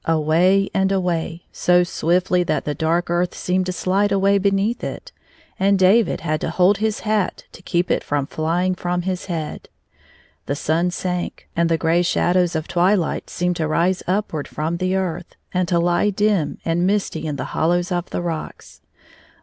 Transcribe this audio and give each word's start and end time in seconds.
Away 0.05 0.67
and 0.73 0.91
away, 0.91 1.43
so 1.51 1.83
swiftly 1.83 2.41
that 2.45 2.65
the 2.65 2.73
dark 2.73 3.11
earth 3.11 3.35
seemed 3.35 3.67
to 3.67 3.71
slide 3.71 4.11
away 4.11 4.39
beneath 4.39 4.83
it, 4.83 5.11
and 5.59 5.77
David 5.77 6.21
had 6.21 6.41
to 6.41 6.49
hold 6.49 6.79
his 6.79 7.01
hat 7.01 7.43
to 7.51 7.61
keep 7.61 7.91
it 7.91 8.03
from 8.03 8.25
flying 8.25 8.73
from 8.73 9.03
his 9.03 9.27
head. 9.27 9.69
The 10.47 10.55
sun 10.55 10.89
sank, 10.89 11.47
and 11.55 11.69
the 11.69 11.77
gray 11.77 12.01
shadows 12.01 12.55
of 12.55 12.67
twi 12.67 12.95
light 12.95 13.29
seemed 13.29 13.57
to 13.57 13.67
rise 13.67 14.01
upward 14.07 14.47
from 14.47 14.77
the 14.77 14.95
earth, 14.95 15.35
and 15.53 15.67
to 15.67 15.77
lie 15.77 16.09
dim 16.09 16.57
and 16.65 16.87
misty 16.87 17.27
in 17.27 17.35
the 17.35 17.45
hollows 17.53 17.91
of 17.91 18.09
the 18.09 18.23
rocks. 18.23 18.81